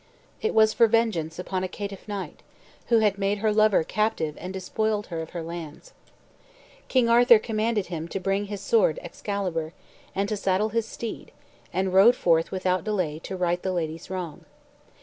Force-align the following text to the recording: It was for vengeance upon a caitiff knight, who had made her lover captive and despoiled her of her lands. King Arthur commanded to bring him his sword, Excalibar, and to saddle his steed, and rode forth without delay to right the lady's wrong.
It 0.41 0.55
was 0.55 0.73
for 0.73 0.87
vengeance 0.87 1.37
upon 1.37 1.63
a 1.63 1.67
caitiff 1.67 2.07
knight, 2.07 2.39
who 2.87 3.01
had 3.01 3.19
made 3.19 3.37
her 3.37 3.53
lover 3.53 3.83
captive 3.83 4.33
and 4.39 4.51
despoiled 4.51 5.05
her 5.13 5.21
of 5.21 5.29
her 5.29 5.43
lands. 5.43 5.93
King 6.87 7.07
Arthur 7.07 7.37
commanded 7.37 7.85
to 8.09 8.19
bring 8.19 8.45
him 8.45 8.47
his 8.47 8.61
sword, 8.61 8.97
Excalibar, 9.03 9.73
and 10.15 10.27
to 10.27 10.35
saddle 10.35 10.69
his 10.69 10.87
steed, 10.87 11.31
and 11.71 11.93
rode 11.93 12.15
forth 12.15 12.51
without 12.51 12.83
delay 12.83 13.19
to 13.19 13.37
right 13.37 13.61
the 13.61 13.71
lady's 13.71 14.09
wrong. 14.09 14.45